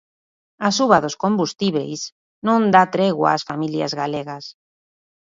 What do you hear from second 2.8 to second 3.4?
tregua